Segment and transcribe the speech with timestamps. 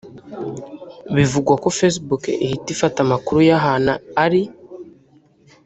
[1.15, 3.91] bivugwa ko Facebook ihita ifata amakuru y’ahantu
[4.23, 4.41] ari